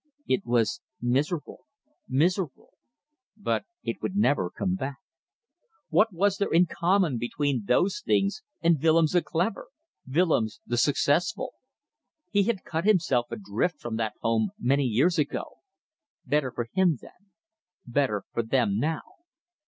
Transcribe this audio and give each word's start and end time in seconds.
It 0.27 0.47
was 0.47 0.81
miserable, 0.99 1.65
miserable. 2.09 2.71
But 3.37 3.65
it 3.83 4.01
would 4.01 4.15
never 4.15 4.49
come 4.49 4.73
back. 4.73 4.97
What 5.89 6.11
was 6.11 6.37
there 6.37 6.51
in 6.51 6.65
common 6.65 7.19
between 7.19 7.65
those 7.65 8.01
things 8.03 8.41
and 8.61 8.81
Willems 8.81 9.11
the 9.11 9.21
clever, 9.21 9.67
Willems 10.07 10.59
the 10.65 10.77
successful. 10.77 11.53
He 12.31 12.41
had 12.45 12.63
cut 12.63 12.83
himself 12.85 13.27
adrift 13.29 13.79
from 13.79 13.97
that 13.97 14.15
home 14.21 14.49
many 14.57 14.85
years 14.85 15.19
ago. 15.19 15.57
Better 16.25 16.51
for 16.51 16.65
him 16.73 16.97
then. 16.99 17.29
Better 17.85 18.23
for 18.33 18.41
them 18.41 18.79
now. 18.79 19.01